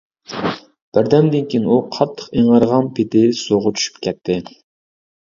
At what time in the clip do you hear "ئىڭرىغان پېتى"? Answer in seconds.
2.41-3.21